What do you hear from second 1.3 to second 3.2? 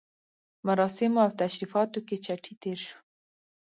تشریفاتو کې چټي تېر شو.